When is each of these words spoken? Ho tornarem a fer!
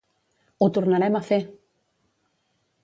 Ho 0.57 0.69
tornarem 0.77 1.19
a 1.19 1.21
fer! 1.29 1.39